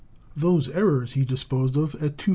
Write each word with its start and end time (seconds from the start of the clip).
Those 0.35 0.67
Errors 0.67 1.11
he 1.13 1.23
disposed 1.23 1.77
of 1.77 1.93
at 2.01 2.17
2s. 2.17 2.29